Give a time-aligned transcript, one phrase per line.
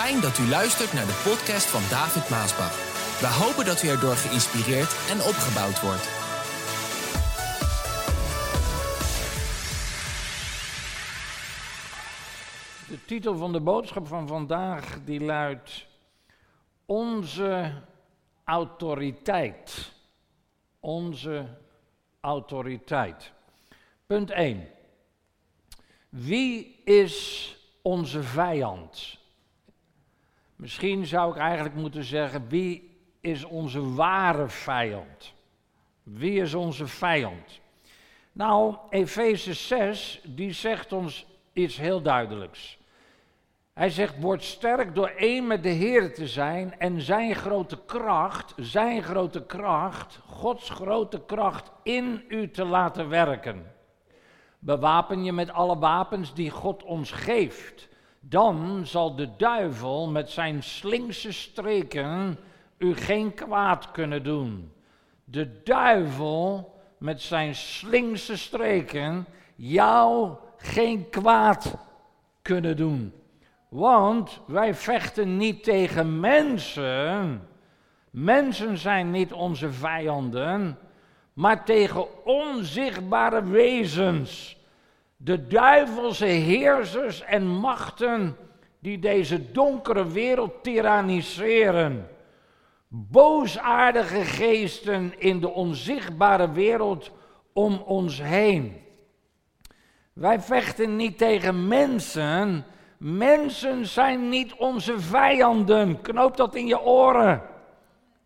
[0.00, 2.74] Fijn dat u luistert naar de podcast van David Maasbach.
[3.20, 6.04] We hopen dat u erdoor geïnspireerd en opgebouwd wordt.
[12.88, 15.86] De titel van de boodschap van vandaag die luidt
[16.86, 17.72] Onze
[18.44, 19.92] autoriteit.
[20.80, 21.46] Onze
[22.20, 23.32] autoriteit.
[24.06, 24.68] Punt 1.
[26.08, 29.19] Wie is onze vijand?
[30.60, 35.32] Misschien zou ik eigenlijk moeten zeggen, wie is onze ware vijand?
[36.02, 37.60] Wie is onze vijand?
[38.32, 42.78] Nou, Efeze 6, die zegt ons iets heel duidelijks.
[43.72, 48.54] Hij zegt, word sterk door één met de Heer te zijn en zijn grote kracht,
[48.56, 53.72] zijn grote kracht, Gods grote kracht in u te laten werken.
[54.58, 57.88] Bewapen je met alle wapens die God ons geeft.
[58.20, 62.38] Dan zal de duivel met zijn slinkse streken
[62.78, 64.72] u geen kwaad kunnen doen.
[65.24, 71.76] De duivel met zijn slinkse streken jou geen kwaad
[72.42, 73.12] kunnen doen.
[73.68, 77.48] Want wij vechten niet tegen mensen.
[78.10, 80.78] Mensen zijn niet onze vijanden,
[81.32, 84.59] maar tegen onzichtbare wezens.
[85.22, 88.36] De duivelse heersers en machten
[88.78, 92.08] die deze donkere wereld tyranniseren.
[92.88, 97.10] Boosaardige geesten in de onzichtbare wereld
[97.52, 98.76] om ons heen.
[100.12, 102.64] Wij vechten niet tegen mensen.
[102.98, 106.00] Mensen zijn niet onze vijanden.
[106.00, 107.42] Knoop dat in je oren.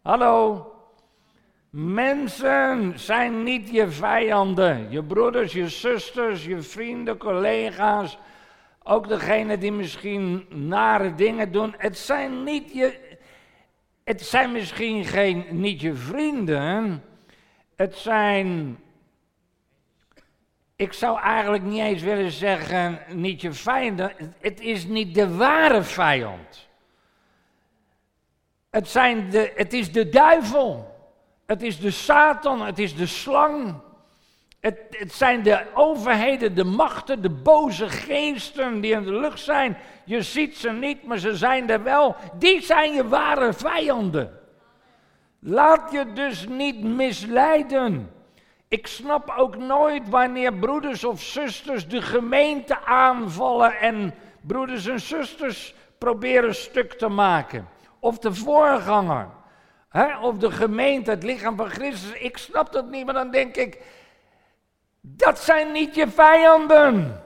[0.02, 0.73] Hallo.
[1.76, 4.90] Mensen zijn niet je vijanden.
[4.90, 8.18] Je broeders, je zusters, je vrienden, collega's.
[8.82, 11.74] Ook degene die misschien nare dingen doen.
[11.76, 13.16] Het zijn niet je.
[14.04, 17.04] Het zijn misschien geen, niet je vrienden.
[17.76, 18.78] Het zijn.
[20.76, 24.12] Ik zou eigenlijk niet eens willen zeggen, niet je vijanden.
[24.40, 26.68] Het is niet de ware vijand.
[28.70, 30.92] Het, zijn de, het is de duivel.
[31.46, 33.74] Het is de Satan, het is de slang.
[34.60, 39.76] Het, het, zijn de overheden, de machten, de boze geesten die in de lucht zijn.
[40.04, 42.16] Je ziet ze niet, maar ze zijn er wel.
[42.38, 44.40] Die zijn je ware vijanden.
[45.38, 48.10] Laat je dus niet misleiden.
[48.68, 55.74] Ik snap ook nooit wanneer broeders of zusters de gemeente aanvallen en broeders en zusters
[55.98, 57.68] proberen stuk te maken.
[57.98, 59.28] Of de voorganger.
[60.20, 62.12] Of de gemeente, het lichaam van Christus.
[62.12, 63.82] Ik snap dat niet, maar dan denk ik,
[65.00, 67.22] dat zijn niet je vijanden.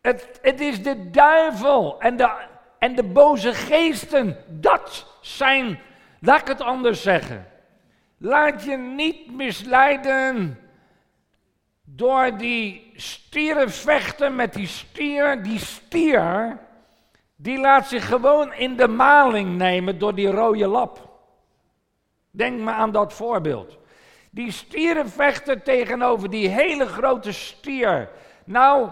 [0.00, 2.30] Het, het is de duivel en de,
[2.78, 4.36] en de boze geesten.
[4.48, 5.80] Dat zijn,
[6.20, 7.46] laat ik het anders zeggen.
[8.18, 10.58] Laat je niet misleiden
[11.82, 15.42] door die stieren vechten met die stier.
[15.42, 16.58] Die stier,
[17.42, 21.08] die laat zich gewoon in de maling nemen door die rode lap.
[22.30, 23.78] Denk maar aan dat voorbeeld.
[24.30, 28.08] Die stieren vechten tegenover die hele grote stier.
[28.44, 28.88] Nou,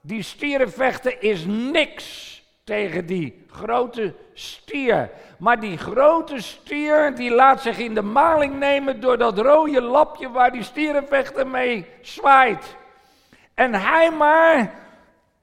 [0.00, 5.10] die stieren vechten is niks tegen die grote stier.
[5.38, 10.30] Maar die grote stier die laat zich in de maling nemen door dat rode lapje
[10.30, 12.76] waar die stierenvechter mee zwaait.
[13.54, 14.74] En hij maar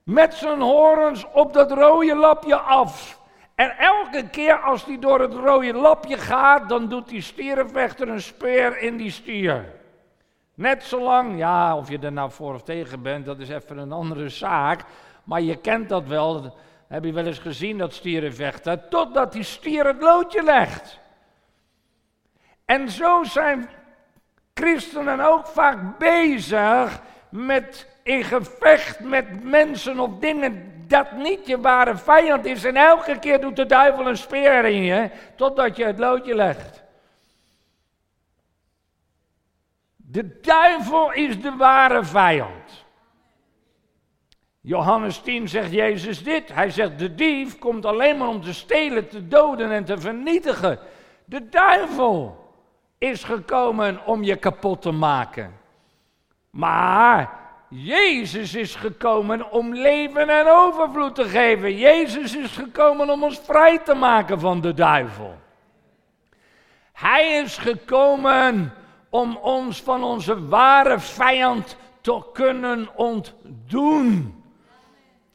[0.05, 3.19] met zijn horens op dat rode lapje af.
[3.55, 8.21] En elke keer als hij door het rode lapje gaat, dan doet die stierenvechter een
[8.21, 9.73] speer in die stier.
[10.53, 13.91] Net zolang, ja, of je er nou voor of tegen bent, dat is even een
[13.91, 14.83] andere zaak.
[15.23, 16.57] Maar je kent dat wel.
[16.87, 18.89] Heb je wel eens gezien dat stieren vechten?
[18.89, 20.99] Totdat die stier het loodje legt.
[22.65, 23.69] En zo zijn
[24.53, 31.97] christenen ook vaak bezig met in gevecht met mensen of dingen dat niet je ware
[31.97, 32.63] vijand is.
[32.63, 36.83] En elke keer doet de duivel een speer in je, totdat je het loodje legt.
[39.95, 42.85] De duivel is de ware vijand.
[44.61, 46.53] Johannes 10 zegt Jezus dit.
[46.53, 50.79] Hij zegt, de dief komt alleen maar om te stelen, te doden en te vernietigen.
[51.25, 52.49] De duivel
[52.97, 55.59] is gekomen om je kapot te maken.
[56.49, 61.77] Maar Jezus is gekomen om leven en overvloed te geven.
[61.77, 65.35] Jezus is gekomen om ons vrij te maken van de duivel.
[66.93, 68.73] Hij is gekomen
[69.09, 74.43] om ons van onze ware vijand te kunnen ontdoen.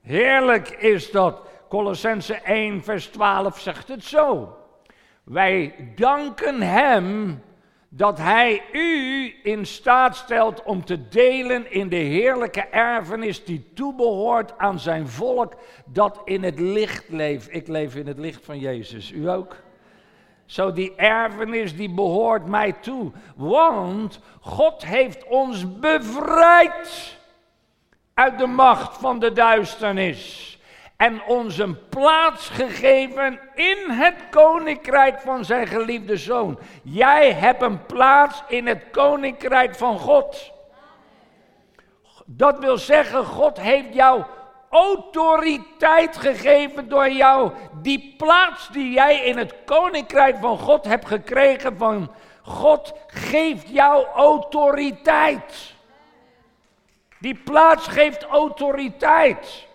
[0.02, 1.48] Heerlijk is dat.
[1.68, 4.56] Colossense 1, vers 12 zegt het zo.
[5.24, 7.42] Wij danken Hem
[7.92, 14.58] dat Hij u in staat stelt om te delen in de heerlijke erfenis die toebehoort
[14.58, 15.54] aan zijn volk
[15.84, 17.54] dat in het licht leeft.
[17.54, 19.56] Ik leef in het licht van Jezus, u ook?
[20.46, 23.10] Zo die erfenis die behoort mij toe.
[23.36, 27.18] Want God heeft ons bevrijd
[28.14, 30.58] uit de macht van de duisternis.
[31.00, 36.58] En ons een plaats gegeven in het koninkrijk van zijn geliefde zoon.
[36.82, 40.52] Jij hebt een plaats in het koninkrijk van God.
[42.26, 44.24] Dat wil zeggen, God heeft jou
[44.70, 47.52] autoriteit gegeven door jou.
[47.82, 52.10] Die plaats die jij in het koninkrijk van God hebt gekregen van
[52.42, 55.74] God geeft jou autoriteit.
[57.18, 59.68] Die plaats geeft autoriteit.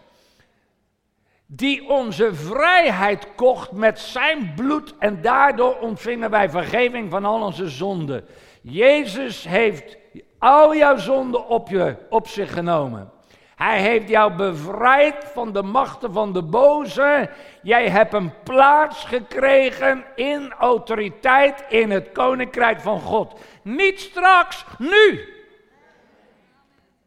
[1.56, 7.69] Die onze vrijheid kocht met zijn bloed en daardoor ontvingen wij vergeving van al onze
[7.69, 8.25] zonden.
[8.62, 9.98] Jezus heeft
[10.40, 13.12] al jouw zonden op, je, op zich genomen.
[13.56, 17.30] Hij heeft jou bevrijd van de machten van de boze.
[17.62, 23.40] Jij hebt een plaats gekregen in autoriteit in het koninkrijk van God.
[23.62, 25.34] Niet straks, nu.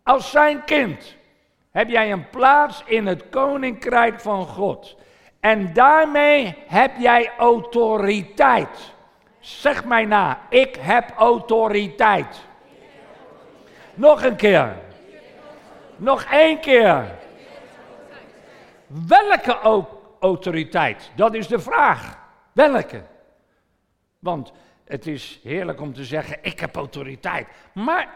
[0.02, 1.17] Als zijn kind
[1.70, 4.96] heb jij een plaats in het koninkrijk van God.
[5.40, 8.94] En daarmee heb jij autoriteit.
[9.38, 12.46] Zeg mij na, ik heb autoriteit.
[13.94, 14.76] Nog een keer.
[15.96, 17.16] Nog één keer.
[18.86, 19.58] Welke
[20.20, 21.10] autoriteit?
[21.14, 22.18] Dat is de vraag.
[22.52, 23.02] Welke?
[24.18, 24.52] Want
[24.88, 27.46] het is heerlijk om te zeggen, ik heb autoriteit.
[27.73, 28.08] Maar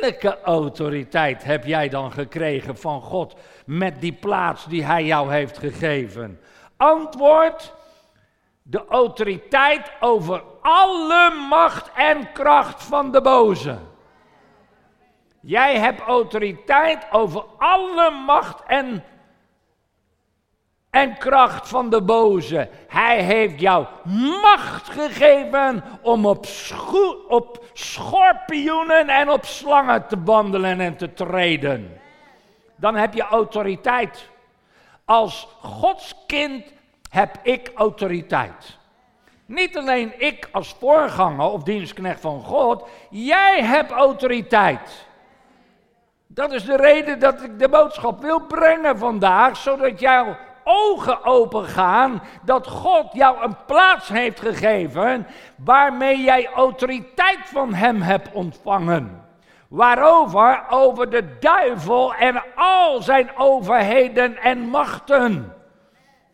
[0.00, 3.34] welke autoriteit heb jij dan gekregen van God
[3.66, 6.40] met die plaats die Hij jou heeft gegeven?
[6.76, 7.74] Antwoord,
[8.62, 13.78] de autoriteit over alle macht en kracht van de boze.
[15.40, 19.04] Jij hebt autoriteit over alle macht en,
[20.92, 22.68] en kracht van de boze.
[22.88, 23.86] Hij heeft jou
[24.42, 26.46] macht gegeven om op,
[27.28, 32.00] op schorpioenen en op slangen te wandelen en te treden.
[32.76, 34.28] Dan heb je autoriteit.
[35.04, 36.64] Als Gods kind
[37.10, 38.78] heb ik autoriteit.
[39.46, 45.06] Niet alleen ik als voorganger of dienstknecht van God, jij hebt autoriteit.
[46.26, 51.64] Dat is de reden dat ik de boodschap wil brengen vandaag, zodat jouw ogen open
[51.64, 55.26] gaan dat God jou een plaats heeft gegeven
[55.56, 59.24] waarmee jij autoriteit van Hem hebt ontvangen.
[59.68, 60.64] Waarover?
[60.70, 65.52] Over de duivel en al zijn overheden en machten.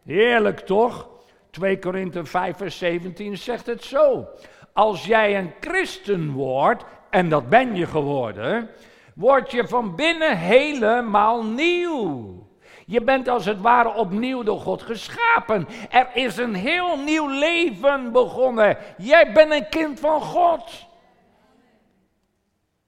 [0.05, 1.09] Heerlijk toch?
[1.51, 4.29] 2 Korinthe 5 vers 17 zegt het zo.
[4.73, 8.71] Als jij een christen wordt, en dat ben je geworden,
[9.15, 12.48] word je van binnen helemaal nieuw.
[12.91, 15.69] Je bent als het ware opnieuw door God geschapen.
[15.91, 18.77] Er is een heel nieuw leven begonnen.
[18.97, 20.87] Jij bent een kind van God.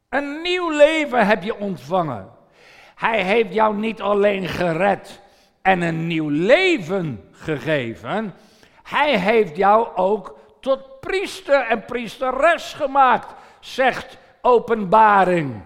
[0.08, 2.30] Een nieuw leven heb je ontvangen.
[2.94, 5.20] Hij heeft jou niet alleen gered
[5.62, 8.34] en een nieuw leven gegeven.
[8.82, 15.62] Hij heeft jou ook tot priester en priesteres gemaakt, zegt openbaring.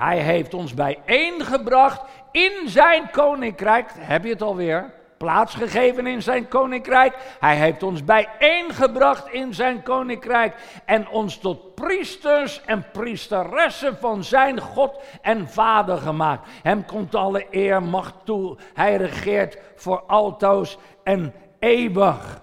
[0.00, 3.90] Hij heeft ons bijeengebracht in zijn koninkrijk.
[3.98, 4.92] Heb je het alweer?
[5.18, 7.14] Plaatsgegeven in zijn koninkrijk.
[7.40, 10.54] Hij heeft ons bijeengebracht in zijn koninkrijk.
[10.84, 16.48] En ons tot priesters en priesteressen van zijn God en Vader gemaakt.
[16.62, 18.56] Hem komt alle eer, macht toe.
[18.74, 22.40] Hij regeert voor altoos en eeuwig.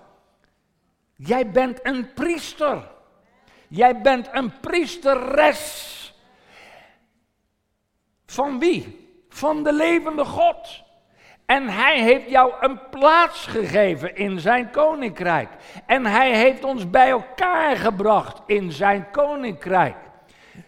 [1.15, 2.87] Jij bent een priester.
[3.67, 5.95] Jij bent een priesteres.
[8.37, 9.09] Van wie?
[9.29, 10.83] Van de levende God.
[11.45, 15.49] En hij heeft jou een plaats gegeven in zijn koninkrijk.
[15.85, 19.95] En hij heeft ons bij elkaar gebracht in zijn koninkrijk.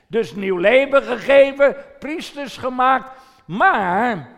[0.08, 3.12] Dus nieuw leven gegeven, priesters gemaakt.
[3.46, 4.30] Maar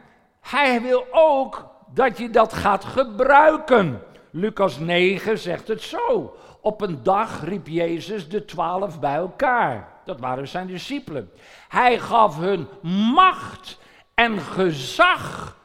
[0.42, 4.04] hij wil ook dat je dat gaat gebruiken.
[4.32, 6.36] Lucas 9 zegt het zo.
[6.62, 9.91] Op een dag riep Jezus de twaalf bij elkaar.
[10.06, 11.32] Dat waren zijn discipelen.
[11.68, 12.68] Hij gaf hun
[13.14, 13.80] macht
[14.14, 15.58] en gezag.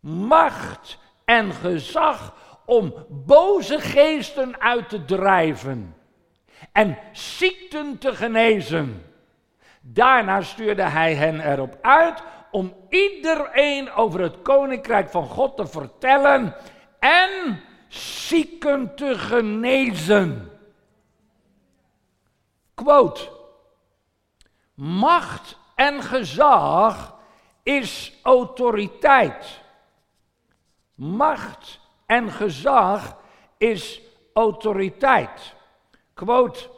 [0.00, 2.34] Macht en gezag
[2.66, 5.96] om boze geesten uit te drijven
[6.72, 9.04] en ziekten te genezen.
[9.80, 16.54] Daarna stuurde hij hen erop uit om iedereen over het koninkrijk van God te vertellen
[16.98, 20.50] en zieken te genezen.
[22.84, 23.28] Quote.
[24.74, 27.14] Macht en gezag
[27.62, 29.60] is autoriteit.
[30.94, 33.16] Macht en gezag
[33.56, 34.00] is
[34.32, 35.54] autoriteit.
[36.14, 36.68] Quote.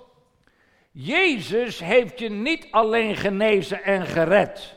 [0.91, 4.77] Jezus heeft je niet alleen genezen en gered,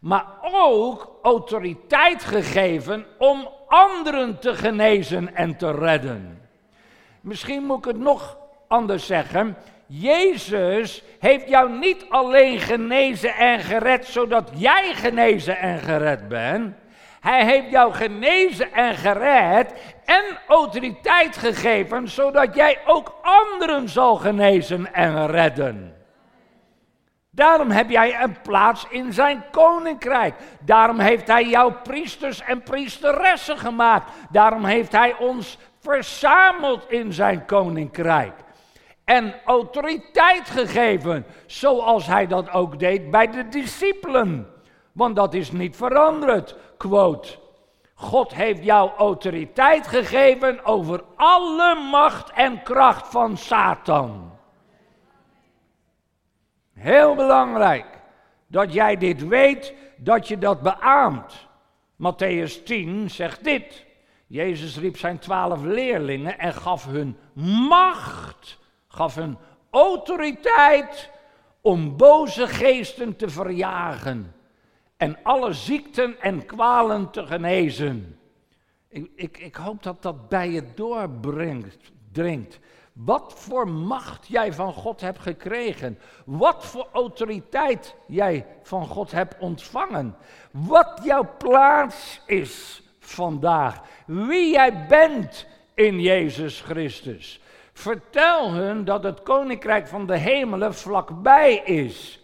[0.00, 6.48] maar ook autoriteit gegeven om anderen te genezen en te redden.
[7.20, 9.56] Misschien moet ik het nog anders zeggen.
[9.90, 16.76] Jezus heeft jou niet alleen genezen en gered zodat jij genezen en gered bent.
[17.20, 19.72] Hij heeft jou genezen en gered
[20.04, 25.96] en autoriteit gegeven zodat jij ook anderen zal genezen en redden.
[27.30, 30.34] Daarom heb jij een plaats in zijn koninkrijk.
[30.60, 34.12] Daarom heeft hij jou priesters en priesteressen gemaakt.
[34.30, 38.32] Daarom heeft hij ons verzameld in zijn koninkrijk.
[39.08, 44.48] En autoriteit gegeven, zoals hij dat ook deed bij de discipelen.
[44.92, 46.56] Want dat is niet veranderd.
[46.76, 47.28] Quote.
[47.94, 54.32] God heeft jou autoriteit gegeven over alle macht en kracht van Satan.
[56.72, 57.86] Heel belangrijk
[58.46, 61.48] dat jij dit weet, dat je dat beaamt.
[61.96, 63.84] Matthäus 10 zegt dit.
[64.26, 67.18] Jezus riep zijn twaalf leerlingen en gaf hun
[67.68, 68.58] macht,
[68.98, 69.36] gaf hun
[69.70, 71.10] autoriteit
[71.60, 74.34] om boze geesten te verjagen
[74.96, 78.18] en alle ziekten en kwalen te genezen.
[78.88, 82.58] Ik, ik, ik hoop dat dat bij je doorbrengt, dringt.
[82.92, 85.98] Wat voor macht jij van God hebt gekregen.
[86.24, 90.16] Wat voor autoriteit jij van God hebt ontvangen.
[90.50, 93.80] Wat jouw plaats is vandaag.
[94.06, 97.40] Wie jij bent in Jezus Christus.
[97.78, 102.20] Vertel hun dat het koninkrijk van de hemelen vlakbij is.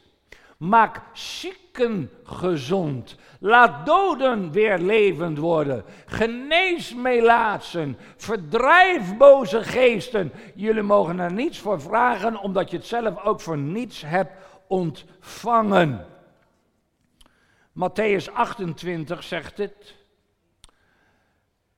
[0.58, 3.16] Maak zieken gezond.
[3.40, 5.84] Laat doden weer levend worden.
[6.06, 7.96] Genees melaatsen.
[8.16, 10.32] Verdrijf boze geesten.
[10.54, 14.32] Jullie mogen er niets voor vragen, omdat je het zelf ook voor niets hebt
[14.66, 16.06] ontvangen.
[17.72, 20.03] Matthäus 28 zegt het.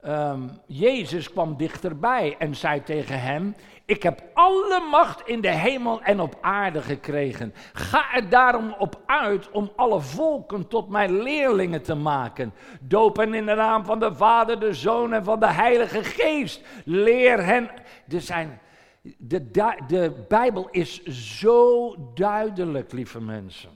[0.09, 6.03] Um, Jezus kwam dichterbij en zei tegen hem: Ik heb alle macht in de hemel
[6.03, 7.55] en op aarde gekregen.
[7.73, 12.55] Ga er daarom op uit om alle volken tot mijn leerlingen te maken.
[12.81, 16.67] Dopen in de naam van de Vader, de Zoon en van de Heilige Geest.
[16.85, 17.71] Leer hen.
[18.09, 18.61] Er zijn,
[19.19, 19.51] de,
[19.87, 21.03] de Bijbel is
[21.41, 23.76] zo duidelijk, lieve mensen.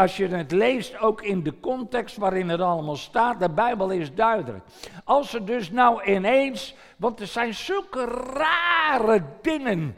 [0.00, 4.14] Als je het leest, ook in de context waarin het allemaal staat, de Bijbel is
[4.14, 4.64] duidelijk.
[5.04, 8.04] Als er dus nou ineens, want er zijn zulke
[8.34, 9.96] rare dingen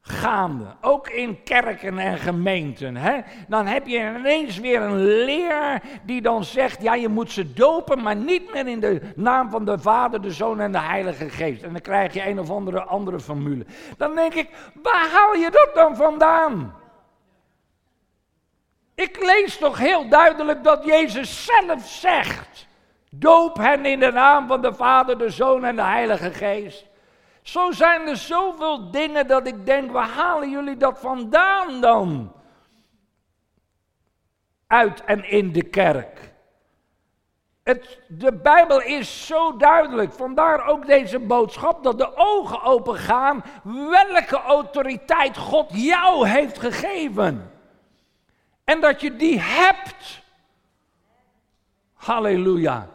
[0.00, 3.20] gaande, ook in kerken en gemeenten, hè?
[3.48, 8.02] dan heb je ineens weer een leer die dan zegt, ja je moet ze dopen,
[8.02, 11.62] maar niet meer in de naam van de Vader, de Zoon en de Heilige Geest.
[11.62, 13.66] En dan krijg je een of andere andere formule.
[13.96, 14.48] Dan denk ik,
[14.82, 16.79] waar haal je dat dan vandaan?
[19.00, 22.66] Ik lees toch heel duidelijk dat Jezus zelf zegt:
[23.10, 26.84] Doop hen in de naam van de Vader, de Zoon en de Heilige Geest.
[27.42, 32.32] Zo zijn er zoveel dingen dat ik denk: waar halen jullie dat vandaan dan?
[34.66, 36.32] Uit en in de kerk.
[37.62, 43.44] Het, de Bijbel is zo duidelijk, vandaar ook deze boodschap, dat de ogen open gaan
[43.62, 47.59] welke autoriteit God jou heeft gegeven.
[48.70, 50.22] En dat je die hebt.
[51.92, 52.88] Halleluja.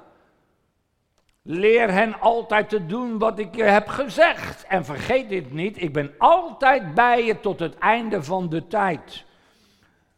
[1.41, 4.65] Leer hen altijd te doen wat ik je heb gezegd.
[4.67, 9.25] En vergeet dit niet, ik ben altijd bij je tot het einde van de tijd.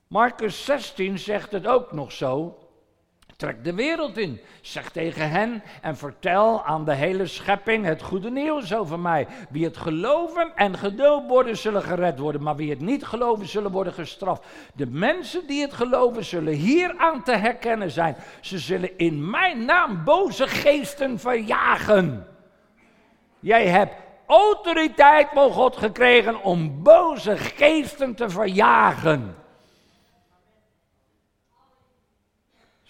[0.07, 2.57] Marcus 16 zegt het ook nog zo.
[3.37, 4.41] Trek de wereld in.
[4.61, 9.27] Zeg tegen hen en vertel aan de hele schepping het goede nieuws over mij.
[9.49, 12.43] Wie het geloven en gedoopt worden, zullen gered worden.
[12.43, 14.45] Maar wie het niet geloven, zullen worden gestraft.
[14.73, 18.15] De mensen die het geloven, zullen hieraan te herkennen zijn.
[18.41, 22.27] Ze zullen in mijn naam boze geesten verjagen.
[23.39, 29.35] Jij hebt autoriteit van God gekregen om boze geesten te verjagen.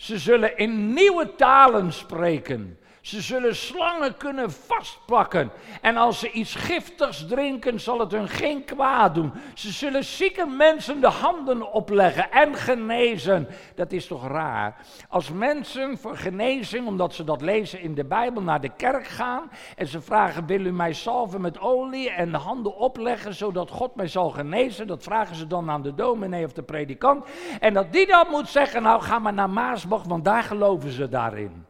[0.08, 2.78] Ze zullen in nieuwe talen spreken.
[3.08, 5.52] Ze zullen slangen kunnen vastpakken.
[5.82, 9.32] En als ze iets giftigs drinken, zal het hun geen kwaad doen.
[9.54, 13.48] Ze zullen zieke mensen de handen opleggen en genezen.
[13.76, 14.76] Dat is toch raar?
[15.10, 19.52] Als mensen voor genezing, omdat ze dat lezen in de Bijbel, naar de kerk gaan.
[19.76, 23.96] En ze vragen: Wil u mij salven met olie en de handen opleggen, zodat God
[23.96, 24.88] mij zal genezen?
[24.88, 27.26] Dat vragen ze dan aan de dominee of de predikant.
[27.60, 31.10] En dat die dan moet zeggen: Nou, ga maar naar Maasbach, want daar geloven ze
[31.10, 31.67] daarin.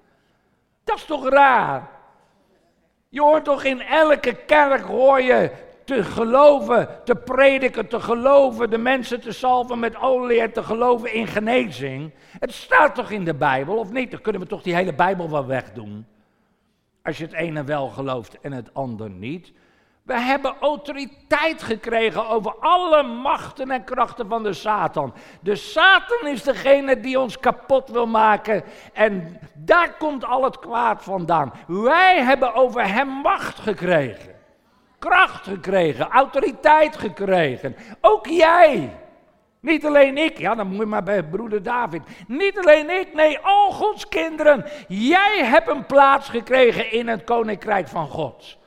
[0.87, 1.89] Dat is toch raar?
[3.09, 5.51] Je hoort toch in elke kerk hoor je
[5.83, 11.13] te geloven, te prediken, te geloven, de mensen te salven met olie en te geloven
[11.13, 12.13] in genezing.
[12.39, 14.11] Het staat toch in de Bijbel, of niet?
[14.11, 16.05] Dan kunnen we toch die hele Bijbel wel wegdoen.
[17.03, 19.51] Als je het ene wel gelooft en het ander niet.
[20.07, 25.13] We hebben autoriteit gekregen over alle machten en krachten van de Satan.
[25.41, 31.03] De Satan is degene die ons kapot wil maken en daar komt al het kwaad
[31.03, 31.53] vandaan.
[31.67, 34.35] Wij hebben over hem macht gekregen,
[34.99, 37.75] kracht gekregen, autoriteit gekregen.
[38.01, 38.97] Ook jij.
[39.59, 42.01] Niet alleen ik, ja dan moet je maar bij broeder David.
[42.27, 44.65] Niet alleen ik, nee, al Gods kinderen.
[44.87, 48.57] Jij hebt een plaats gekregen in het koninkrijk van God.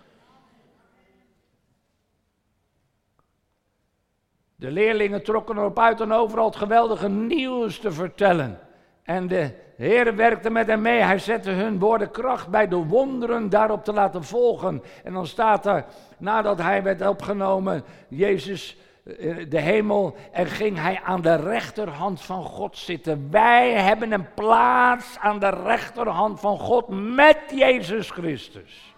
[4.60, 8.58] De leerlingen trokken erop uit en overal het geweldige nieuws te vertellen.
[9.02, 11.00] En de Heer werkte met hen mee.
[11.00, 14.82] Hij zette hun woorden kracht bij de wonderen daarop te laten volgen.
[15.04, 15.84] En dan staat er,
[16.18, 22.44] nadat hij werd opgenomen, Jezus eh, de hemel en ging hij aan de rechterhand van
[22.44, 23.28] God zitten.
[23.30, 28.94] Wij hebben een plaats aan de rechterhand van God met Jezus Christus.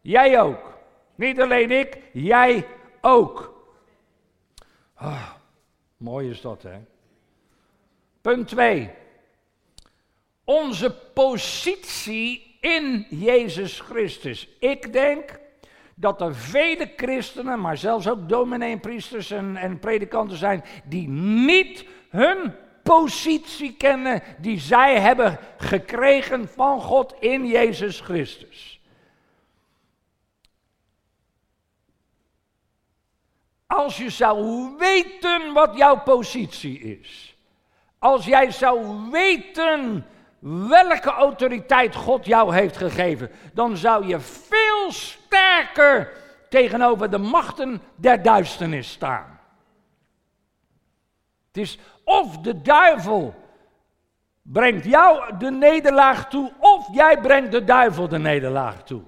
[0.00, 0.78] Jij ook.
[1.14, 2.66] Niet alleen ik, jij
[3.00, 3.55] ook.
[4.96, 5.30] Ah,
[5.96, 6.78] mooi is dat, hè?
[8.20, 8.90] Punt 2.
[10.44, 14.48] Onze positie in Jezus Christus.
[14.58, 15.38] Ik denk
[15.94, 21.84] dat er vele christenen, maar zelfs ook dominee priesters en, en predikanten zijn, die niet
[22.08, 28.75] hun positie kennen die zij hebben gekregen van God in Jezus Christus.
[33.66, 37.36] Als je zou weten wat jouw positie is.
[37.98, 40.06] Als jij zou weten
[40.68, 46.12] welke autoriteit God jou heeft gegeven, dan zou je veel sterker
[46.48, 49.40] tegenover de machten der duisternis staan.
[51.46, 53.34] Het is of de duivel
[54.42, 59.02] brengt jou de nederlaag toe, of jij brengt de duivel de nederlaag toe.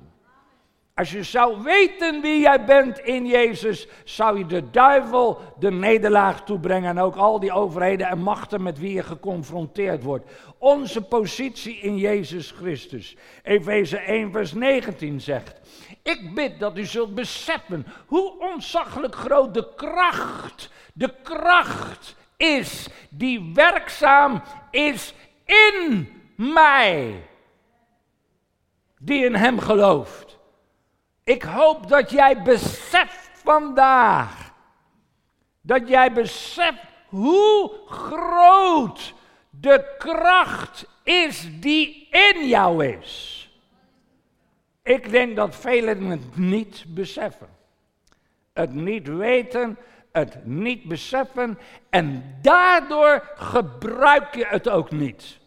[0.98, 6.44] Als je zou weten wie jij bent in Jezus, zou je de duivel de nederlaag
[6.44, 10.30] toebrengen en ook al die overheden en machten met wie je geconfronteerd wordt.
[10.58, 13.16] Onze positie in Jezus Christus.
[13.42, 15.60] Efeze 1 vers 19 zegt,
[16.02, 23.50] ik bid dat u zult beseffen hoe ontzaglijk groot de kracht, de kracht is die
[23.54, 27.26] werkzaam is in mij,
[28.98, 30.37] die in hem gelooft.
[31.28, 34.52] Ik hoop dat jij beseft vandaag.
[35.60, 39.14] Dat jij beseft hoe groot
[39.50, 43.34] de kracht is die in jou is.
[44.82, 47.48] Ik denk dat velen het niet beseffen.
[48.52, 49.78] Het niet weten,
[50.12, 51.58] het niet beseffen
[51.90, 55.37] en daardoor gebruik je het ook niet.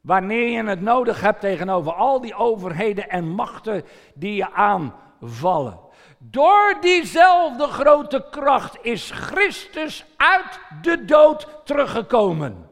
[0.00, 3.84] Wanneer je het nodig hebt tegenover al die overheden en machten
[4.14, 5.78] die je aanvallen.
[6.18, 12.70] Door diezelfde grote kracht is Christus uit de dood teruggekomen.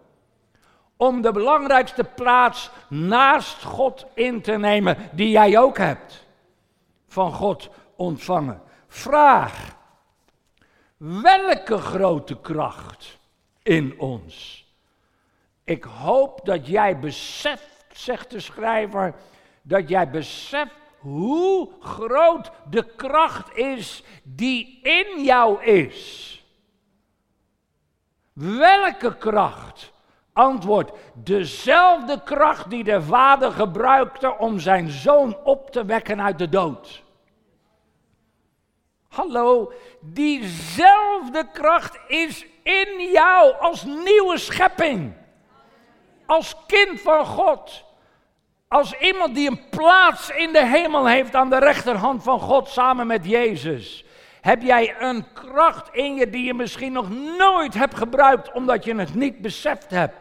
[0.97, 6.27] Om de belangrijkste plaats naast God in te nemen, die jij ook hebt.
[7.09, 8.63] Van God ontvangen.
[8.89, 9.77] Vraag.
[10.97, 13.19] Welke grote kracht
[13.63, 14.66] in ons?
[15.67, 19.15] Ik hoop dat jij beseft, zegt de schrijver,
[19.63, 26.33] dat jij beseft hoe groot de kracht is die in jou is.
[28.33, 29.93] Welke kracht?
[30.33, 36.49] Antwoord, dezelfde kracht die de vader gebruikte om zijn zoon op te wekken uit de
[36.49, 37.03] dood.
[39.09, 45.25] Hallo, diezelfde kracht is in jou als nieuwe schepping
[46.27, 47.85] als kind van God.
[48.69, 53.07] Als iemand die een plaats in de hemel heeft aan de rechterhand van God samen
[53.07, 54.05] met Jezus.
[54.41, 57.09] Heb jij een kracht in je die je misschien nog
[57.39, 60.15] nooit hebt gebruikt omdat je het niet beseft hebt.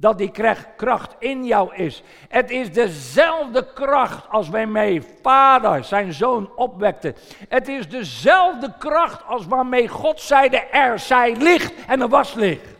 [0.00, 0.32] dat die
[0.76, 2.02] kracht in jou is.
[2.28, 7.14] Het is dezelfde kracht als waarmee Vader zijn zoon opwekte.
[7.48, 12.77] Het is dezelfde kracht als waarmee God zeide er zij licht en er was licht.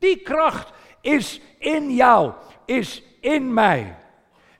[0.00, 2.32] Die kracht is in jou,
[2.64, 3.94] is in mij.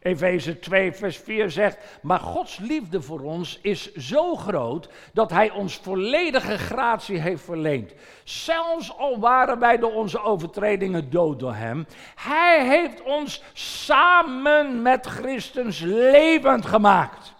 [0.02, 5.50] Efeze 2, vers 4 zegt, maar Gods liefde voor ons is zo groot dat Hij
[5.50, 7.92] ons volledige gratie heeft verleend.
[8.24, 15.06] Zelfs al waren wij door onze overtredingen dood door Hem, Hij heeft ons samen met
[15.06, 17.34] Christus levend gemaakt.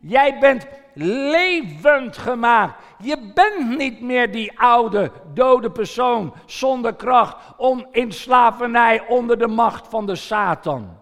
[0.00, 2.82] Jij bent levend gemaakt.
[3.02, 9.48] Je bent niet meer die oude, dode persoon zonder kracht, om in slavernij onder de
[9.48, 11.00] macht van de Satan.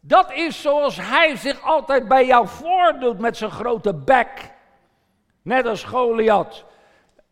[0.00, 4.50] Dat is zoals hij zich altijd bij jou voordoet met zijn grote bek.
[5.42, 6.64] Net als Goliath.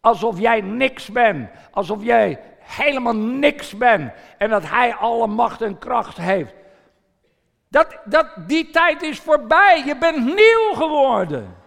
[0.00, 1.50] Alsof jij niks bent.
[1.70, 4.12] Alsof jij helemaal niks bent.
[4.38, 6.54] En dat hij alle macht en kracht heeft.
[7.68, 9.82] Dat, dat, die tijd is voorbij.
[9.86, 11.59] Je bent nieuw geworden.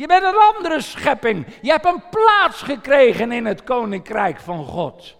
[0.00, 1.46] Je bent een andere schepping.
[1.60, 5.16] Je hebt een plaats gekregen in het koninkrijk van God.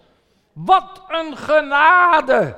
[0.53, 2.55] Wat een genade.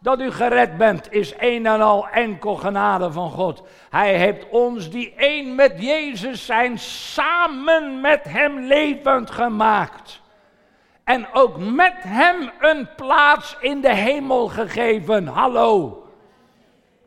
[0.00, 3.62] Dat u gered bent is een en al enkel genade van God.
[3.90, 10.20] Hij heeft ons die één met Jezus zijn samen met hem levend gemaakt.
[11.04, 15.26] En ook met hem een plaats in de hemel gegeven.
[15.26, 16.02] Hallo.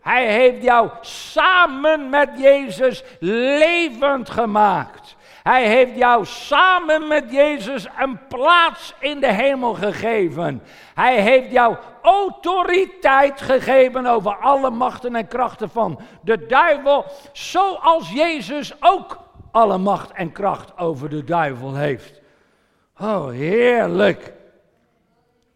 [0.01, 5.15] Hij heeft jou samen met Jezus levend gemaakt.
[5.43, 10.61] Hij heeft jou samen met Jezus een plaats in de hemel gegeven.
[10.93, 18.73] Hij heeft jou autoriteit gegeven over alle machten en krachten van de duivel, zoals Jezus
[18.79, 19.19] ook
[19.51, 22.21] alle macht en kracht over de duivel heeft.
[22.99, 24.33] Oh, heerlijk.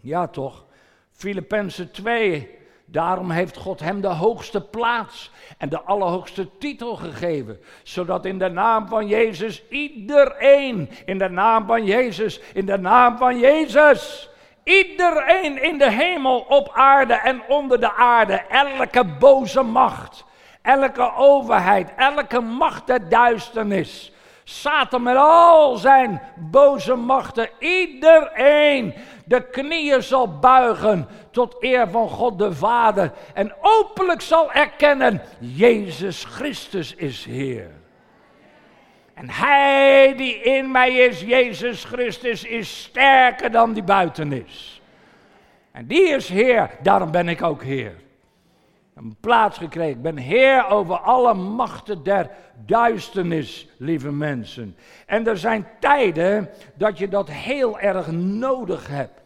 [0.02, 0.66] Ja, toch?
[1.12, 2.55] Filippenzen 2
[2.96, 7.60] Daarom heeft God hem de hoogste plaats en de allerhoogste titel gegeven.
[7.84, 13.18] Zodat in de naam van Jezus iedereen, in de naam van Jezus, in de naam
[13.18, 14.30] van Jezus,
[14.64, 20.26] iedereen in de hemel, op aarde en onder de aarde, elke boze macht,
[20.62, 24.12] elke overheid, elke macht der duisternis.
[24.44, 28.94] Satan met al zijn boze machten, iedereen
[29.26, 36.24] de knieën zal buigen tot eer van God de Vader en openlijk zal erkennen, Jezus
[36.24, 37.70] Christus is Heer.
[39.14, 44.82] En hij die in mij is, Jezus Christus, is sterker dan die buiten is.
[45.72, 47.96] En die is Heer, daarom ben ik ook Heer.
[48.96, 49.96] Een plaats gekregen.
[49.96, 52.30] Ik ben Heer over alle machten der
[52.66, 54.76] duisternis, lieve mensen.
[55.06, 59.22] En er zijn tijden dat je dat heel erg nodig hebt.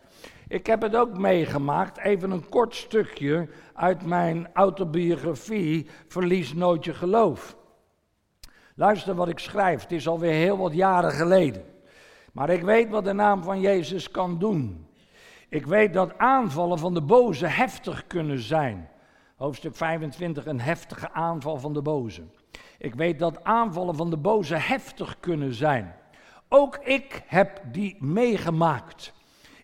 [0.48, 6.94] Ik heb het ook meegemaakt, even een kort stukje uit mijn autobiografie Verlies nooit je
[6.94, 7.56] geloof.
[8.76, 11.64] Luister wat ik schrijf, het is alweer heel wat jaren geleden.
[12.34, 14.88] Maar ik weet wat de naam van Jezus kan doen.
[15.50, 18.90] Ik weet dat aanvallen van de boze heftig kunnen zijn.
[19.40, 22.22] Hoofdstuk 25, een heftige aanval van de boze.
[22.78, 25.96] Ik weet dat aanvallen van de boze heftig kunnen zijn.
[26.48, 29.14] Ook ik heb die meegemaakt.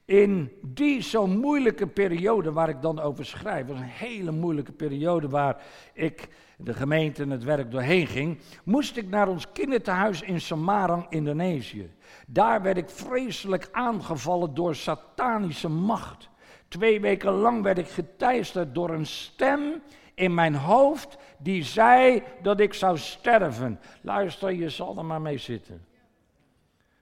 [0.06, 5.30] In die zo moeilijke periode waar ik dan over schrijf, was een hele moeilijke periode
[5.30, 10.42] waar ik, de gemeente en het werk doorheen ging, moest ik naar ons kinderthuis in
[10.42, 11.92] Samarang, Indonesië.
[12.28, 16.30] Daar werd ik vreselijk aangevallen door satanische macht.
[16.76, 19.82] Twee weken lang werd ik geteisterd door een stem
[20.14, 23.80] in mijn hoofd die zei dat ik zou sterven.
[24.02, 25.86] Luister, je zal er maar mee zitten.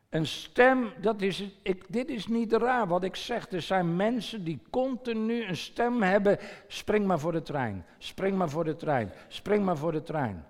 [0.10, 3.52] Een stem, dat is, ik, dit is niet raar wat ik zeg.
[3.52, 6.38] Er zijn mensen die continu een stem hebben.
[6.68, 10.46] Spring maar voor de trein, spring maar voor de trein, spring maar voor de trein.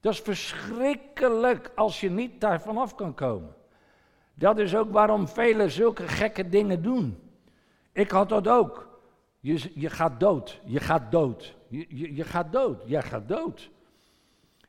[0.00, 3.54] Dat is verschrikkelijk als je niet daar vanaf kan komen.
[4.34, 7.27] Dat is ook waarom velen zulke gekke dingen doen.
[7.98, 8.88] Ik had dat ook.
[9.40, 13.70] Je, je gaat dood, je gaat dood, je, je, je gaat dood, jij gaat dood.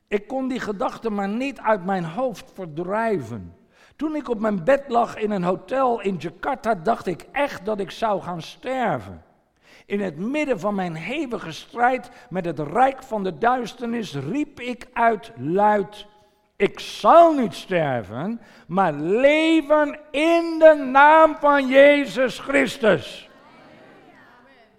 [0.07, 3.55] Ik kon die gedachten maar niet uit mijn hoofd verdrijven.
[3.95, 7.79] Toen ik op mijn bed lag in een hotel in Jakarta, dacht ik echt dat
[7.79, 9.23] ik zou gaan sterven.
[9.85, 14.87] In het midden van mijn hevige strijd met het rijk van de duisternis riep ik
[14.93, 16.05] uit luid:
[16.59, 23.29] Ik zal niet sterven, maar leven in de naam van Jezus Christus.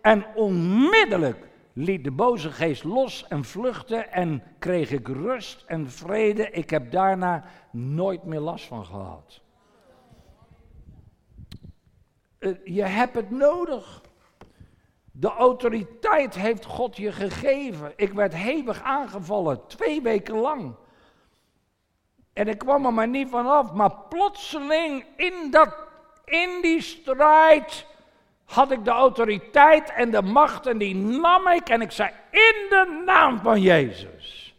[0.01, 6.51] En onmiddellijk liet de boze geest los en vluchtte en kreeg ik rust en vrede.
[6.51, 9.41] Ik heb daarna nooit meer last van gehad.
[12.39, 14.03] Eh, je hebt het nodig.
[15.13, 17.93] De autoriteit heeft God je gegeven.
[17.97, 20.75] Ik werd hevig aangevallen, twee weken lang.
[22.33, 23.73] En ik kwam er maar niet vanaf.
[23.73, 25.77] Maar plotseling in, dat,
[26.63, 27.87] die strijd
[28.45, 32.67] had ik de autoriteit en de macht en die nam ik en ik zei in
[32.69, 34.55] de naam van Jezus.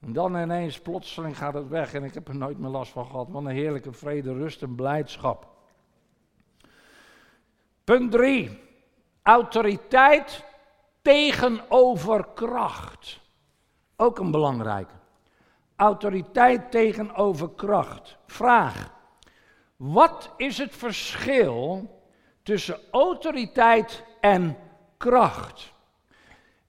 [0.00, 3.06] En dan ineens plotseling gaat het weg en ik heb er nooit meer last van
[3.06, 3.28] gehad.
[3.28, 5.46] Wat een heerlijke vrede, rust en blijdschap.
[7.84, 8.60] Punt 3.
[9.22, 10.44] Autoriteit
[11.02, 13.20] tegenover kracht.
[13.96, 14.94] Ook een belangrijke.
[15.76, 18.16] Autoriteit tegenover kracht.
[18.26, 18.92] Vraag.
[19.76, 21.90] Wat is het verschil
[22.42, 24.56] tussen autoriteit en
[24.96, 25.72] kracht?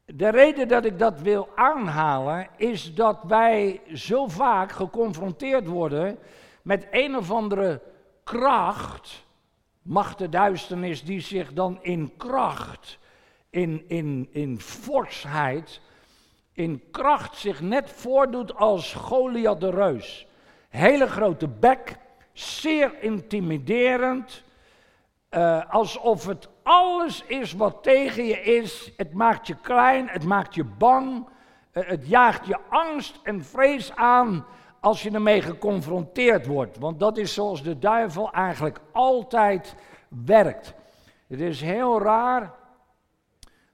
[0.05, 6.17] De reden dat ik dat wil aanhalen is dat wij zo vaak geconfronteerd worden
[6.61, 7.81] met een of andere
[8.23, 9.25] kracht,
[9.81, 12.99] macht duisternis, die zich dan in kracht,
[13.49, 15.81] in, in, in forsheid,
[16.55, 20.27] in kracht zich net voordoet als Goliath de reus.
[20.69, 21.97] Hele grote bek,
[22.33, 24.43] zeer intimiderend,
[25.31, 28.91] uh, alsof het alles is wat tegen je is.
[28.97, 31.27] Het maakt je klein, het maakt je bang,
[31.73, 34.45] uh, het jaagt je angst en vrees aan
[34.79, 36.77] als je ermee geconfronteerd wordt.
[36.77, 39.75] Want dat is zoals de duivel eigenlijk altijd
[40.25, 40.73] werkt.
[41.27, 42.53] Het is heel raar,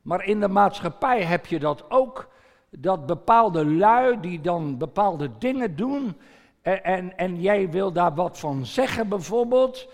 [0.02, 2.30] maar in de maatschappij heb je dat ook.
[2.78, 6.18] Dat bepaalde lui die dan bepaalde dingen doen.
[6.62, 9.88] En, en, en jij wil daar wat van zeggen bijvoorbeeld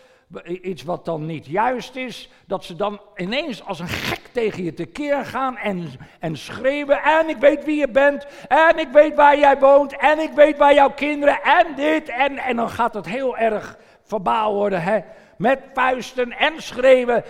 [0.62, 4.74] iets wat dan niet juist is, dat ze dan ineens als een gek tegen je
[4.74, 5.88] tekeer gaan en,
[6.20, 7.04] en schreeuwen.
[7.04, 10.58] En ik weet wie je bent, en ik weet waar jij woont, en ik weet
[10.58, 12.10] waar jouw kinderen, en dit.
[12.10, 15.00] En, en dan gaat het heel erg verbaal worden, hè?
[15.38, 17.24] met vuisten en schreeuwen.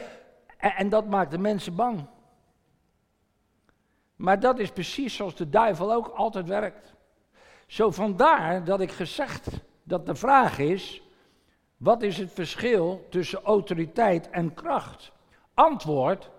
[0.57, 2.05] En, en dat maakt de mensen bang.
[4.17, 6.93] Maar dat is precies zoals de duivel ook altijd werkt.
[7.67, 9.49] Zo vandaar dat ik gezegd
[9.83, 11.01] dat de vraag is,
[11.77, 15.11] wat is het verschil tussen autoriteit en kracht?
[15.53, 16.29] Antwoord: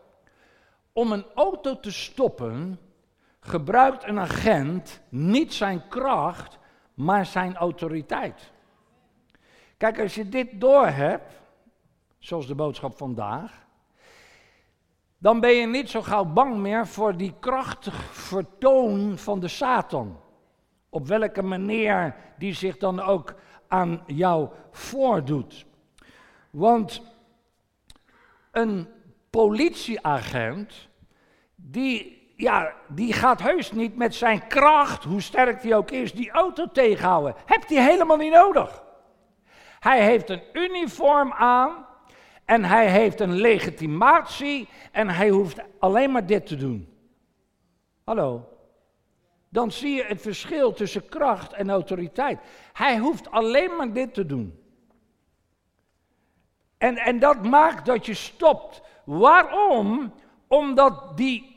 [0.93, 2.79] om een auto te stoppen
[3.41, 6.59] gebruikt een agent niet zijn kracht,
[6.95, 8.53] maar zijn autoriteit.
[9.77, 11.41] Kijk, als je dit doorhebt,
[12.19, 13.67] zoals de boodschap vandaag,
[15.19, 20.21] dan ben je niet zo gauw bang meer voor die krachtig vertoon van de Satan.
[20.89, 23.35] Op welke manier die zich dan ook
[23.69, 25.67] aan jou voordoet.
[26.51, 27.03] Want
[28.51, 28.89] een
[29.31, 30.89] politieagent,
[31.55, 36.31] die, ja, die gaat heus niet met zijn kracht, hoe sterk die ook is, die
[36.31, 37.35] auto tegenhouden.
[37.45, 38.83] Hebt hij helemaal niet nodig.
[39.79, 41.87] Hij heeft een uniform aan
[42.49, 46.89] en hij heeft een legitimatie en hij hoeft alleen maar dit te doen.
[48.05, 48.49] Hallo
[49.49, 52.39] dan zie je het verschil tussen kracht en autoriteit.
[52.73, 54.63] Hij hoeft alleen maar dit te doen.
[56.79, 58.83] En, en dat maakt dat je stopt.
[59.05, 60.15] Waarom?
[60.47, 61.57] Omdat die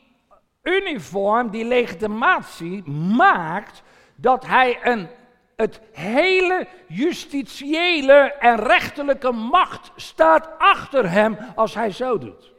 [0.62, 3.82] uniform, die legitimatie, maakt
[4.16, 5.08] dat hij een,
[5.56, 12.52] het hele justitiële en rechterlijke macht staat achter hem als hij zo doet.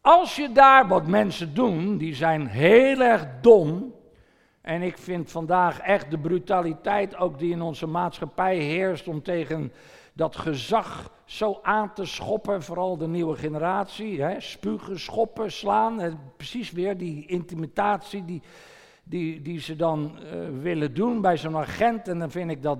[0.00, 3.94] Als je daar wat mensen doen, die zijn heel erg dom.
[4.60, 9.72] En ik vind vandaag echt de brutaliteit ook die in onze maatschappij heerst om tegen
[10.12, 14.22] dat gezag zo aan te schoppen, vooral de nieuwe generatie.
[14.22, 18.42] Hè, spugen, schoppen, slaan, precies weer die intimidatie die,
[19.04, 22.08] die, die ze dan uh, willen doen bij zo'n agent.
[22.08, 22.78] En dan vind ik dat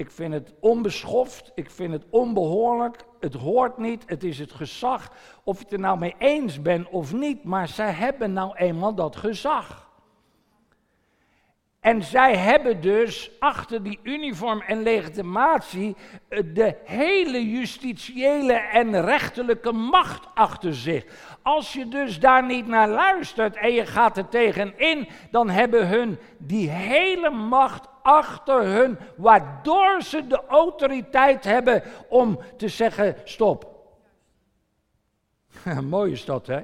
[0.00, 5.12] ik vind het onbeschoft, ik vind het onbehoorlijk, het hoort niet, het is het gezag.
[5.44, 8.94] Of je het er nou mee eens bent of niet, maar zij hebben nou eenmaal
[8.94, 9.89] dat gezag.
[11.80, 15.96] En zij hebben dus achter die uniform en legitimatie
[16.28, 21.04] eh, de hele justitiële en rechterlijke macht achter zich.
[21.42, 26.18] Als je dus daar niet naar luistert en je gaat er tegenin, dan hebben hun
[26.38, 33.68] die hele macht achter hun, waardoor ze de autoriteit hebben om te zeggen: stop.
[35.82, 36.62] Mooi is dat, hè?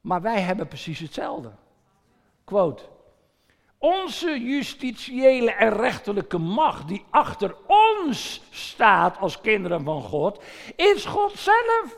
[0.00, 1.50] Maar wij hebben precies hetzelfde.
[2.48, 2.82] Quote.
[3.78, 10.42] Onze justitiële en rechterlijke macht die achter ons staat als kinderen van God,
[10.76, 11.94] is God zelf.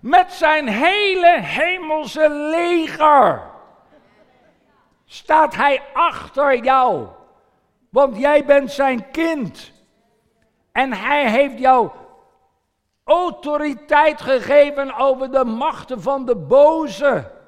[0.00, 3.42] Met zijn hele hemelse leger
[5.04, 7.06] staat hij achter jou.
[7.90, 9.72] Want jij bent zijn kind.
[10.72, 11.90] En hij heeft jou
[13.04, 17.38] autoriteit gegeven over de machten van de boze.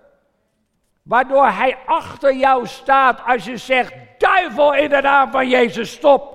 [1.02, 6.30] Waardoor hij achter jou staat als je zegt, duivel in de naam van Jezus, stop.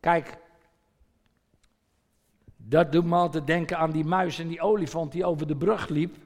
[0.00, 0.38] Kijk,
[2.56, 5.88] dat doet me altijd denken aan die muis en die olifant die over de brug
[5.88, 6.16] liep.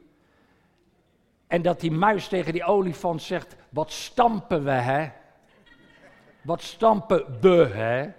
[1.46, 5.10] En dat die muis tegen die olifant zegt, wat stampen we hè?
[6.42, 8.10] Wat stampen we hè?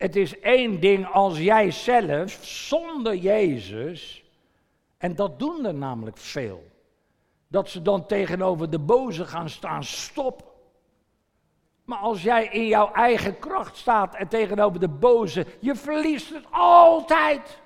[0.00, 4.24] Het is één ding als jij zelf, zonder Jezus,
[4.98, 6.64] en dat doen er namelijk veel,
[7.48, 10.54] dat ze dan tegenover de boze gaan staan, stop.
[11.84, 16.44] Maar als jij in jouw eigen kracht staat en tegenover de boze, je verliest het
[16.50, 17.60] altijd.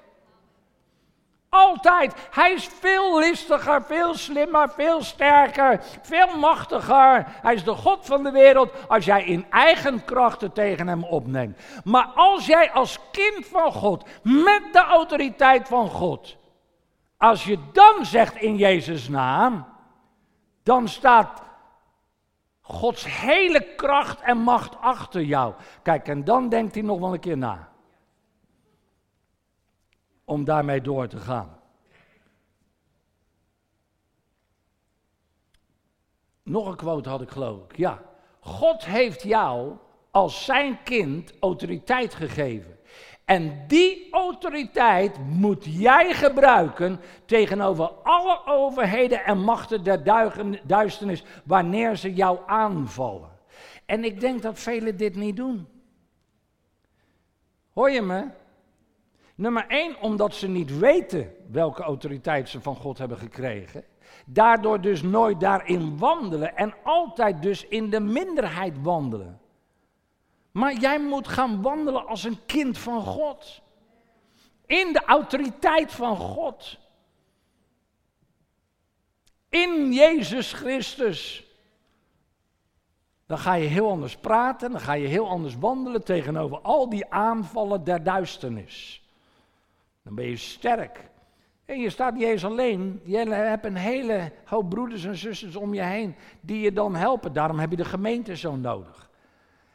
[1.55, 2.15] Altijd.
[2.31, 7.27] Hij is veel listiger, veel slimmer, veel sterker, veel machtiger.
[7.27, 11.59] Hij is de God van de wereld als jij in eigen krachten tegen hem opneemt.
[11.85, 16.37] Maar als jij als kind van God, met de autoriteit van God,
[17.17, 19.67] als je dan zegt in Jezus' naam,
[20.63, 21.43] dan staat
[22.61, 25.55] Gods hele kracht en macht achter jou.
[25.83, 27.73] Kijk, en dan denkt hij nog wel een keer na
[30.25, 31.59] om daarmee door te gaan.
[36.43, 37.77] Nog een quote had ik geloof ik.
[37.77, 38.03] Ja,
[38.41, 39.77] God heeft jou
[40.11, 42.79] als zijn kind autoriteit gegeven.
[43.25, 50.05] En die autoriteit moet jij gebruiken tegenover alle overheden en machten der
[50.65, 53.31] duisternis wanneer ze jou aanvallen.
[53.87, 55.69] En ik denk dat velen dit niet doen.
[57.73, 58.27] Hoor je me?
[59.35, 63.85] Nummer één, omdat ze niet weten welke autoriteit ze van God hebben gekregen.
[64.27, 69.41] Daardoor dus nooit daarin wandelen en altijd dus in de minderheid wandelen.
[70.51, 73.63] Maar jij moet gaan wandelen als een kind van God.
[74.67, 76.79] In de autoriteit van God.
[79.49, 81.45] In Jezus Christus.
[83.27, 87.11] Dan ga je heel anders praten, dan ga je heel anders wandelen tegenover al die
[87.11, 89.04] aanvallen der duisternis.
[90.05, 91.11] Dan ben je sterk.
[91.65, 93.01] En je staat niet eens alleen.
[93.05, 97.33] Je hebt een hele hoop broeders en zusters om je heen die je dan helpen.
[97.33, 99.11] Daarom heb je de gemeente zo nodig.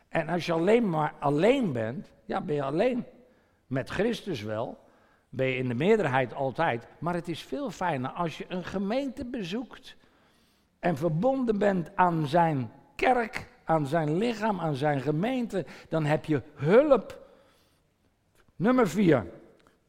[0.09, 3.05] En als je alleen maar alleen bent, ja, ben je alleen.
[3.67, 4.77] Met Christus wel.
[5.29, 6.87] Ben je in de meerderheid altijd.
[6.99, 9.95] Maar het is veel fijner als je een gemeente bezoekt.
[10.79, 15.65] En verbonden bent aan zijn kerk, aan zijn lichaam, aan zijn gemeente.
[15.89, 17.27] Dan heb je hulp.
[18.55, 19.25] Nummer vier.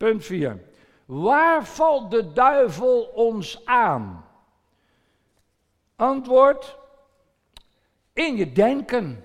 [0.01, 0.59] Punt 4.
[1.05, 4.25] Waar valt de duivel ons aan?
[5.97, 6.77] Antwoord:
[8.13, 9.25] in je denken.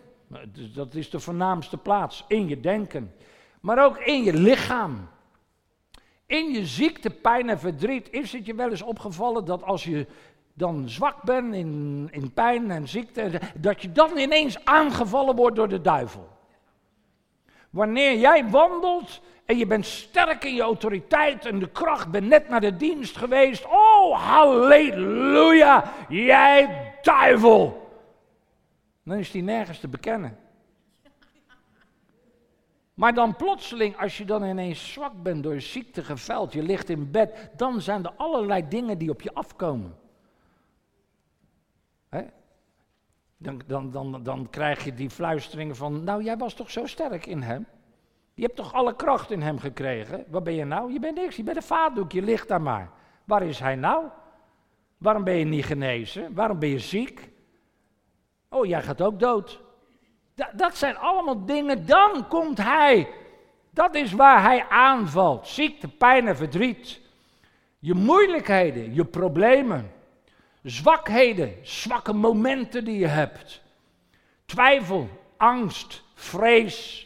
[0.73, 3.13] Dat is de voornaamste plaats, in je denken.
[3.61, 5.07] Maar ook in je lichaam.
[6.25, 8.09] In je ziekte, pijn en verdriet.
[8.11, 10.07] Is het je wel eens opgevallen dat als je
[10.53, 15.69] dan zwak bent in, in pijn en ziekte, dat je dan ineens aangevallen wordt door
[15.69, 16.27] de duivel?
[17.69, 22.49] Wanneer jij wandelt en je bent sterk in je autoriteit en de kracht, bent net
[22.49, 23.65] naar de dienst geweest.
[23.65, 27.89] Oh, halleluja, jij duivel.
[29.03, 30.37] Dan is die nergens te bekennen.
[32.93, 37.11] Maar dan plotseling, als je dan ineens zwak bent door ziekte geveld, je ligt in
[37.11, 39.95] bed, dan zijn er allerlei dingen die op je afkomen.
[43.37, 47.25] Dan, dan, dan, dan krijg je die fluisteringen van, nou jij was toch zo sterk
[47.25, 47.65] in hem?
[48.35, 50.25] Je hebt toch alle kracht in hem gekregen?
[50.27, 50.93] Wat ben je nou?
[50.93, 52.89] Je bent niks, je bent een vaatdoek, je ligt daar maar.
[53.23, 54.05] Waar is hij nou?
[54.97, 56.33] Waarom ben je niet genezen?
[56.33, 57.29] Waarom ben je ziek?
[58.49, 59.61] Oh, jij gaat ook dood.
[60.53, 63.07] dat zijn allemaal dingen, dan komt hij.
[63.69, 65.47] Dat is waar hij aanvalt.
[65.47, 67.01] Ziekte, pijn en verdriet.
[67.79, 69.91] Je moeilijkheden, je problemen.
[70.63, 73.61] Zwakheden, zwakke momenten die je hebt.
[74.45, 77.04] Twijfel, angst, vrees,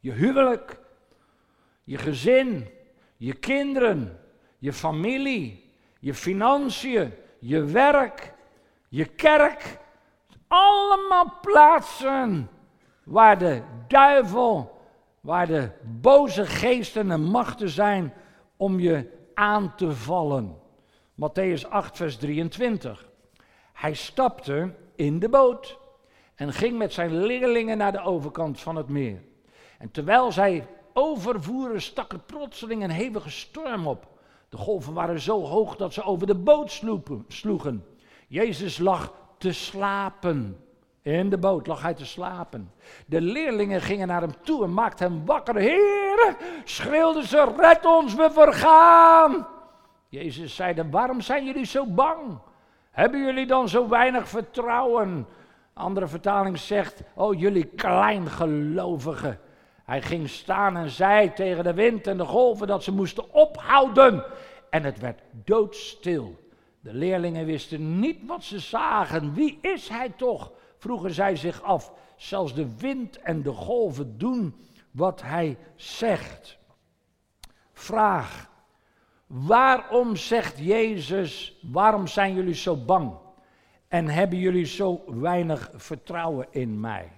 [0.00, 0.80] je huwelijk,
[1.84, 2.68] je gezin,
[3.16, 4.20] je kinderen,
[4.58, 8.34] je familie, je financiën, je werk,
[8.88, 9.78] je kerk.
[10.48, 12.50] Allemaal plaatsen
[13.04, 14.80] waar de duivel,
[15.20, 18.14] waar de boze geesten en machten zijn
[18.56, 20.58] om je aan te vallen.
[21.14, 23.08] Matthäus 8, vers 23.
[23.72, 25.78] Hij stapte in de boot
[26.34, 29.22] en ging met zijn leerlingen naar de overkant van het meer.
[29.78, 34.06] En terwijl zij overvoeren, stak er plotseling een hevige storm op.
[34.48, 36.82] De golven waren zo hoog dat ze over de boot
[37.28, 37.84] sloegen.
[38.28, 40.60] Jezus lag te slapen.
[41.02, 42.72] In de boot lag hij te slapen.
[43.06, 45.56] De leerlingen gingen naar hem toe en maakten hem wakker.
[45.56, 49.46] Heer, schreeuwden ze, red ons, we vergaan.
[50.08, 52.38] Jezus zeide, waarom zijn jullie zo bang?
[52.90, 55.26] Hebben jullie dan zo weinig vertrouwen?
[55.72, 59.40] Andere vertaling zegt, oh jullie kleingelovigen.
[59.86, 64.24] Hij ging staan en zei tegen de wind en de golven dat ze moesten ophouden.
[64.70, 66.48] En het werd doodstil.
[66.80, 69.34] De leerlingen wisten niet wat ze zagen.
[69.34, 70.52] Wie is hij toch?
[70.78, 71.92] vroegen zij zich af.
[72.16, 74.54] Zelfs de wind en de golven doen
[74.90, 76.58] wat hij zegt.
[77.72, 78.50] Vraag.
[79.26, 83.18] Waarom zegt Jezus, waarom zijn jullie zo bang?
[83.88, 87.15] En hebben jullie zo weinig vertrouwen in mij?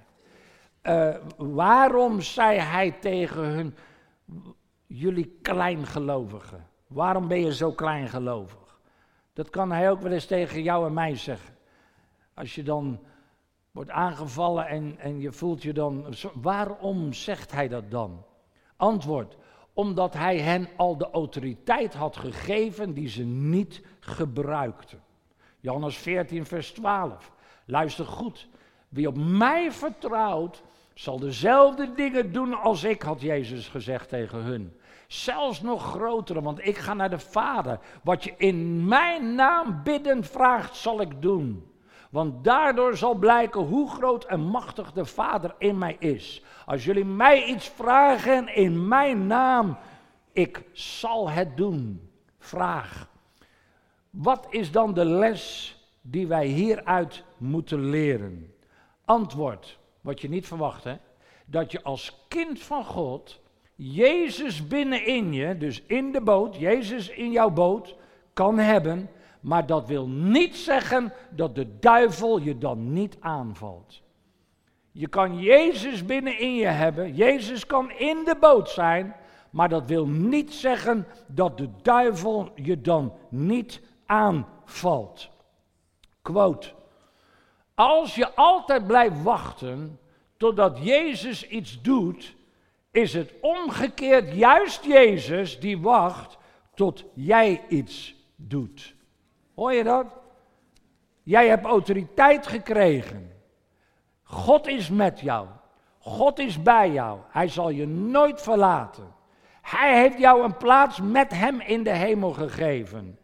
[0.82, 3.76] Uh, waarom zei hij tegen hun,
[4.86, 6.66] jullie kleingelovigen?
[6.86, 8.80] Waarom ben je zo kleingelovig?
[9.32, 11.54] Dat kan hij ook wel eens tegen jou en mij zeggen.
[12.34, 13.00] Als je dan
[13.70, 16.14] wordt aangevallen en, en je voelt je dan.
[16.34, 18.24] Waarom zegt hij dat dan?
[18.76, 19.36] Antwoord:
[19.72, 25.02] omdat hij hen al de autoriteit had gegeven die ze niet gebruikten.
[25.60, 27.32] Johannes 14, vers 12.
[27.64, 28.48] Luister goed.
[28.88, 30.62] Wie op mij vertrouwt,
[30.94, 34.72] zal dezelfde dingen doen als ik, had Jezus gezegd tegen hun.
[35.06, 37.78] Zelfs nog grotere, want ik ga naar de Vader.
[38.02, 41.72] Wat je in mijn naam bidden vraagt, zal ik doen.
[42.10, 46.42] Want daardoor zal blijken hoe groot en machtig de Vader in mij is.
[46.66, 49.78] Als jullie mij iets vragen in mijn naam,
[50.32, 52.10] ik zal het doen.
[52.38, 53.08] Vraag.
[54.10, 58.52] Wat is dan de les die wij hieruit moeten leren?
[59.08, 60.96] Antwoord, wat je niet verwacht hè.
[61.46, 63.40] Dat je als kind van God
[63.74, 67.96] Jezus binnenin je, dus in de boot, Jezus in jouw boot,
[68.32, 69.10] kan hebben.
[69.40, 74.02] Maar dat wil niet zeggen dat de duivel je dan niet aanvalt.
[74.92, 79.14] Je kan Jezus binnenin je hebben, Jezus kan in de boot zijn,
[79.50, 85.30] maar dat wil niet zeggen dat de duivel je dan niet aanvalt.
[86.22, 86.76] Quote.
[87.78, 89.98] Als je altijd blijft wachten
[90.36, 92.34] totdat Jezus iets doet,
[92.90, 96.38] is het omgekeerd juist Jezus die wacht
[96.74, 98.94] tot jij iets doet.
[99.54, 100.06] Hoor je dat?
[101.22, 103.32] Jij hebt autoriteit gekregen.
[104.22, 105.46] God is met jou.
[105.98, 107.18] God is bij jou.
[107.28, 109.14] Hij zal je nooit verlaten.
[109.62, 113.18] Hij heeft jou een plaats met Hem in de hemel gegeven.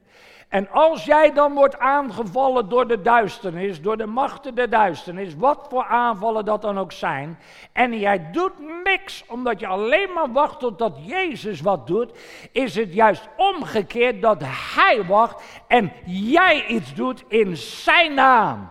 [0.49, 5.67] En als jij dan wordt aangevallen door de duisternis, door de machten der duisternis, wat
[5.71, 7.39] voor aanvallen dat dan ook zijn,
[7.73, 8.53] en jij doet
[8.85, 12.19] niks omdat je alleen maar wacht totdat Jezus wat doet,
[12.53, 18.71] is het juist omgekeerd dat Hij wacht en jij iets doet in Zijn naam.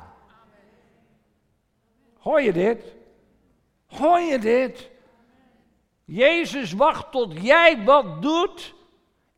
[2.19, 2.95] Hoor je dit?
[3.87, 4.91] Hoor je dit?
[6.05, 8.73] Jezus wacht tot jij wat doet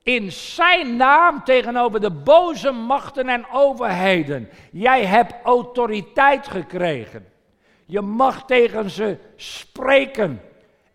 [0.06, 4.50] in zijn naam tegenover de boze machten en overheden.
[4.72, 7.28] Jij hebt autoriteit gekregen.
[7.86, 10.42] Je mag tegen ze spreken.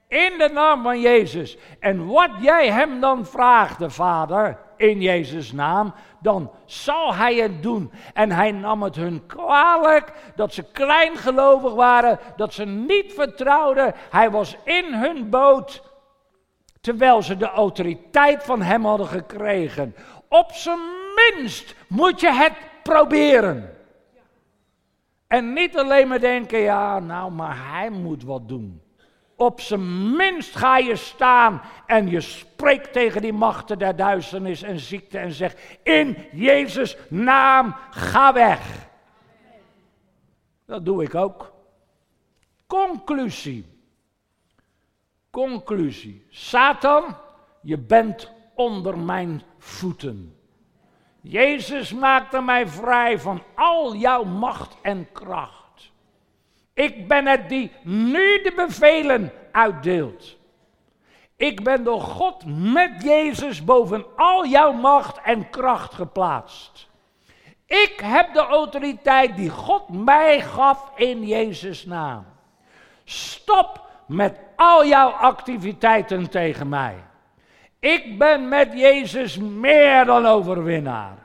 [0.09, 1.57] In de naam van Jezus.
[1.81, 7.63] En wat jij hem dan vraagt, de Vader, in Jezus' naam, dan zal hij het
[7.63, 7.93] doen.
[8.15, 13.95] En hij nam het hun kwalijk dat ze kleingelovig waren, dat ze niet vertrouwden.
[14.11, 15.90] Hij was in hun boot
[16.81, 19.95] Terwijl ze de autoriteit van hem hadden gekregen.
[20.29, 20.79] Op zijn
[21.15, 22.53] minst moet je het
[22.83, 23.79] proberen.
[25.27, 28.83] En niet alleen maar denken, ja, nou, maar hij moet wat doen.
[29.37, 34.79] Op zijn minst ga je staan en je spreekt tegen die machten der duisternis en
[34.79, 38.89] ziekte en zegt, in Jezus' naam, ga weg.
[40.67, 41.53] Dat doe ik ook.
[42.67, 43.70] Conclusie.
[45.41, 46.27] Conclusie.
[46.31, 47.17] Satan,
[47.61, 50.37] je bent onder mijn voeten.
[51.21, 55.93] Jezus maakte mij vrij van al jouw macht en kracht.
[56.75, 60.37] Ik ben het die nu de bevelen uitdeelt.
[61.37, 66.89] Ik ben door God met Jezus boven al jouw macht en kracht geplaatst.
[67.67, 72.25] Ik heb de autoriteit die God mij gaf in Jezus' naam.
[73.05, 76.95] Stop met al jouw activiteiten tegen mij.
[77.81, 81.17] Ik ben met Jezus meer dan overwinnaar.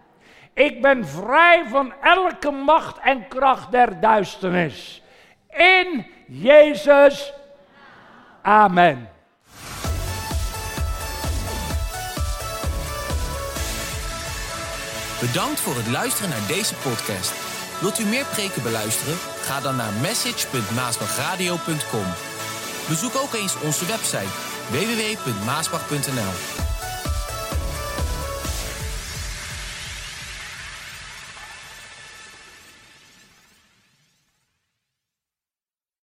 [0.53, 5.01] Ik ben vrij van elke macht en kracht der duisternis.
[5.49, 7.33] In Jezus.
[8.41, 9.09] Amen.
[15.19, 17.33] Bedankt voor het luisteren naar deze podcast.
[17.81, 19.17] Wilt u meer preken beluisteren?
[19.17, 22.34] Ga dan naar message.maasbachradio.com.
[22.87, 24.31] Bezoek ook eens onze website
[24.69, 26.64] www.maasbach.nl.